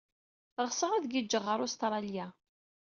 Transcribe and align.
Ɣseɣ 0.67 0.91
ad 0.93 1.05
giǧǧeɣ 1.11 1.43
ɣer 1.47 1.59
Ustṛalya. 1.65 2.27